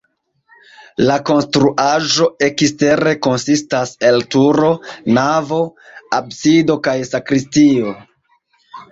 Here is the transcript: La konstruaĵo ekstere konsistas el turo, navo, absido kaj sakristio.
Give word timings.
La 1.07 1.15
konstruaĵo 1.29 2.29
ekstere 2.45 3.11
konsistas 3.25 3.91
el 4.09 4.17
turo, 4.35 4.69
navo, 5.17 5.59
absido 6.19 6.79
kaj 6.89 6.95
sakristio. 7.11 7.93